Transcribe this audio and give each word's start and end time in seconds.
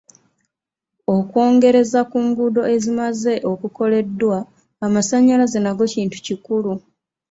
Okwongerza 1.15 1.99
ku 2.09 2.17
nguudo 2.27 2.61
ezimaze 2.75 3.33
okukoleddwa, 3.51 4.37
amasannyalaze 4.85 5.57
nago 5.61 5.83
kintu 5.93 6.17
kikulu. 6.25 6.73